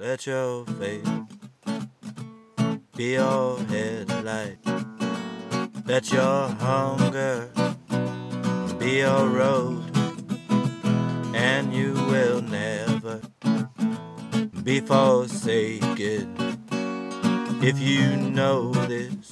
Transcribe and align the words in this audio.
let 0.00 0.26
your 0.26 0.64
faith 0.64 1.06
be 2.96 3.12
your 3.12 3.58
headlight. 3.64 4.56
Let 5.84 6.10
your 6.10 6.48
hunger 6.48 7.50
be 8.78 9.00
your 9.00 9.28
road, 9.28 9.84
and 11.34 11.74
you 11.74 11.92
will 11.92 12.40
never 12.40 13.20
be 14.64 14.80
forsaken. 14.80 16.34
If 17.62 17.78
you 17.78 18.16
know 18.16 18.72
this, 18.72 19.30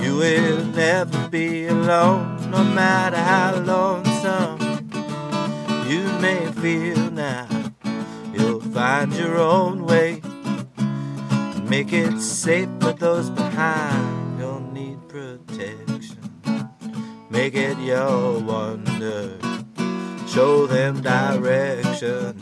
you 0.00 0.18
will 0.18 0.64
never 0.66 1.28
be 1.30 1.66
alone, 1.66 2.48
no 2.48 2.62
matter 2.62 3.16
how 3.16 3.56
lonesome 3.56 4.60
you 5.88 6.04
may 6.20 6.46
feel 6.52 7.10
now. 7.10 7.61
Find 8.72 9.12
your 9.12 9.36
own 9.36 9.84
way. 9.84 10.22
Make 11.68 11.92
it 11.92 12.18
safe 12.20 12.70
for 12.80 12.92
those 12.92 13.28
behind. 13.28 14.38
You'll 14.38 14.60
need 14.72 14.98
protection. 15.08 16.18
Make 17.28 17.54
it 17.54 17.78
your 17.78 18.40
wonder. 18.40 19.36
Show 20.26 20.66
them 20.66 21.02
direction. 21.02 22.38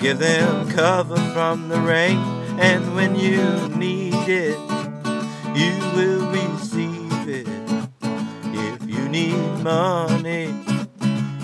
Give 0.00 0.18
them 0.18 0.68
cover 0.70 1.16
from 1.32 1.68
the 1.68 1.80
rain. 1.80 2.18
And 2.58 2.96
when 2.96 3.14
you 3.14 3.68
need 3.76 4.28
it, 4.28 4.58
you 5.54 5.72
will 5.94 6.32
receive 6.32 7.28
it. 7.28 7.48
If 8.52 8.88
you 8.88 9.08
need 9.08 9.62
money, 9.62 10.52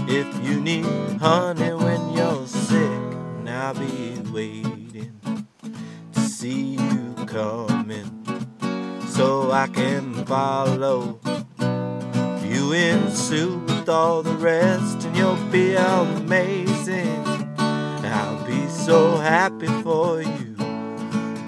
if 0.08 0.26
you 0.44 0.60
need 0.60 0.84
honey 1.20 1.72
when 1.74 2.11
I'll 3.62 3.74
be 3.74 4.18
waiting 4.32 5.46
to 6.14 6.20
see 6.20 6.74
you 6.74 7.14
coming 7.26 8.10
so 9.06 9.52
I 9.52 9.68
can 9.68 10.24
follow 10.26 11.20
you 12.42 12.72
in 12.72 13.08
suit 13.12 13.62
with 13.62 13.88
all 13.88 14.24
the 14.24 14.34
rest, 14.34 15.04
and 15.04 15.16
you'll 15.16 15.36
be 15.52 15.76
amazing. 15.76 17.24
I'll 17.56 18.44
be 18.44 18.66
so 18.66 19.14
happy 19.18 19.68
for 19.84 20.20
you 20.20 20.56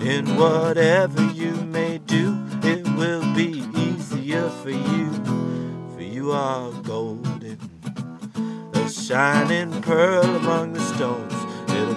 in 0.01 0.37
whatever 0.37 1.21
you 1.33 1.51
may 1.51 1.99
do. 1.99 2.39
It 2.63 2.87
will 2.97 3.27
be 3.35 3.65
easier 3.77 4.49
for 4.63 4.71
you, 4.71 5.11
for 5.97 6.03
you 6.03 6.31
are 6.31 6.71
golden 6.83 7.59
a 8.85 8.89
shining 8.89 9.83
pearl 9.83 10.25
among 10.37 10.75
the 10.75 10.81
stones. 10.81 11.34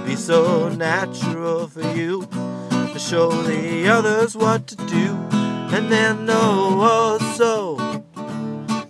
Be 0.07 0.15
so 0.15 0.69
natural 0.69 1.67
for 1.67 1.81
you 1.81 2.25
to 2.31 2.97
show 2.97 3.29
the 3.29 3.89
others 3.89 4.37
what 4.37 4.65
to 4.67 4.77
do, 4.77 5.17
and 5.75 5.91
they'll 5.91 6.15
know 6.15 6.79
also 6.79 7.75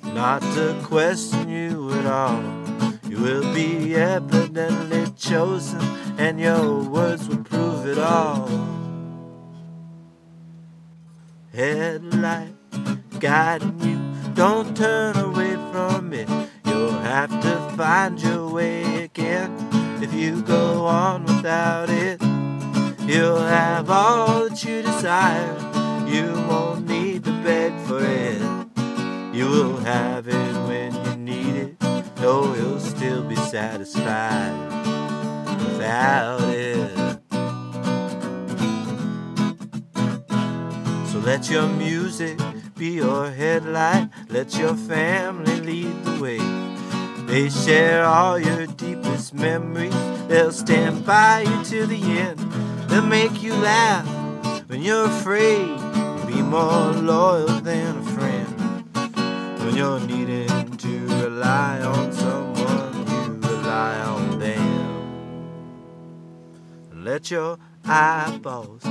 not 0.03 0.43
to 0.53 0.79
question 0.83 1.49
you 1.49 1.91
at 1.93 2.05
all. 2.05 2.43
You 3.09 3.17
will 3.17 3.51
be 3.51 3.95
evidently 3.95 5.07
chosen, 5.17 5.81
and 6.19 6.39
your 6.39 6.83
words 6.83 7.27
will 7.27 7.43
prove 7.43 7.87
it 7.87 7.97
all. 7.97 8.47
Headlight 11.51 12.53
guiding 13.19 13.79
you, 13.79 14.33
don't 14.35 14.77
turn 14.77 15.17
away 15.17 15.55
from 15.71 16.13
it. 16.13 16.29
You'll 16.63 16.91
have 16.91 17.31
to 17.41 17.73
find 17.75 18.21
your 18.21 18.47
way 18.49 19.05
again 19.05 19.76
if 20.01 20.13
you 20.13 20.41
go 20.41 20.85
on 20.85 21.23
without 21.25 21.89
it. 21.89 22.21
You'll 23.07 23.39
have 23.39 23.89
all 23.89 24.49
that 24.49 24.63
you 24.63 24.81
desire. 24.81 25.55
You 26.07 26.33
won't 26.47 26.87
need 26.87 27.23
to 27.25 27.31
beg 27.43 27.73
for 27.87 28.01
it. 28.01 28.41
You 29.33 29.47
will 29.49 29.77
have 29.77 30.27
it 30.27 30.55
when 30.67 30.93
you 31.05 31.15
need 31.15 31.55
it. 31.55 31.81
No, 32.19 32.53
you'll 32.55 32.79
still 32.79 33.23
be 33.23 33.35
satisfied 33.35 34.53
without 35.59 36.41
it. 36.43 37.19
So 41.11 41.19
let 41.19 41.49
your 41.49 41.67
music 41.67 42.37
be 42.75 42.91
your 42.95 43.29
headlight. 43.29 44.09
Let 44.29 44.57
your 44.57 44.75
family 44.75 45.61
lead 45.61 46.03
the 46.03 46.21
way. 46.21 46.66
They 47.27 47.49
share 47.49 48.05
all 48.05 48.39
your 48.39 48.67
deepest 48.67 49.33
memories. 49.33 49.93
They'll 50.29 50.53
stand 50.53 51.05
by 51.05 51.41
you 51.41 51.63
to 51.65 51.85
the 51.85 52.01
end. 52.01 52.39
They'll 52.87 53.05
make 53.05 53.43
you 53.43 53.53
laugh 53.53 54.07
when 54.69 54.81
you're 54.81 55.07
afraid. 55.07 55.77
Be 56.25 56.41
more 56.41 56.93
loyal 56.93 57.47
than 57.59 57.97
a 57.97 58.03
friend 58.15 58.47
when 59.59 59.75
you're 59.75 59.99
needing 59.99 60.77
to 60.77 61.07
rely 61.21 61.81
on 61.81 62.13
someone. 62.13 62.93
You 63.11 63.33
rely 63.49 63.99
on 63.99 64.39
them. 64.39 65.03
Let 67.03 67.29
your 67.29 67.57
eyeballs 67.83 68.83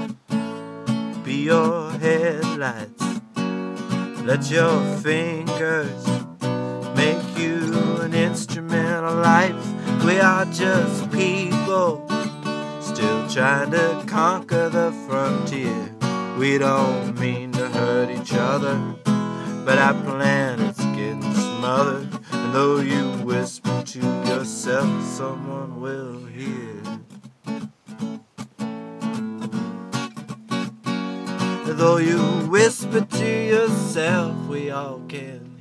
be 1.25 1.45
your 1.45 1.91
headlights. 1.93 3.03
Let 4.25 4.51
your 4.51 4.79
fingers 4.99 6.16
instrument 8.37 9.03
of 9.07 9.17
life. 9.21 10.05
We 10.05 10.21
are 10.21 10.45
just 10.45 11.11
people 11.11 12.07
still 12.83 13.27
trying 13.31 13.71
to 13.71 14.05
conquer 14.07 14.69
the 14.69 14.93
frontier. 15.09 15.91
We 16.39 16.59
don't 16.59 17.19
mean 17.19 17.53
to 17.53 17.67
hurt 17.71 18.11
each 18.11 18.35
other, 18.35 18.77
but 19.65 19.79
our 19.79 19.95
planet's 19.95 20.85
getting 20.97 21.23
smothered. 21.33 22.13
And 22.31 22.55
though 22.55 22.81
you 22.81 23.05
whisper 23.25 23.83
to 23.83 24.01
yourself, 24.01 25.03
someone 25.03 25.81
will 25.81 26.27
hear. 26.27 26.83
Though 31.65 31.97
you 31.97 32.21
whisper 32.51 33.01
to 33.01 33.47
yourself, 33.55 34.37
we 34.47 34.71
all 34.71 35.01
can 35.09 35.56